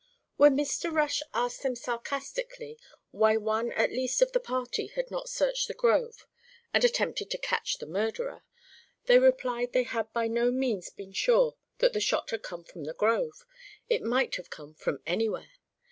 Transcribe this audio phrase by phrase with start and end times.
[0.35, 0.91] When Mr.
[0.91, 2.79] Rush asked them sarcastically
[3.11, 6.25] why one at least of the party had not searched the grove
[6.73, 8.41] and attempted to capture the murderer,
[9.05, 12.85] they replied they had by no means been sure that the shot had come from
[12.85, 13.45] the grove.
[13.89, 15.51] It might have come from anywhere.